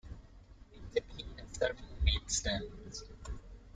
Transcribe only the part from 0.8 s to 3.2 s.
typically has several main stems.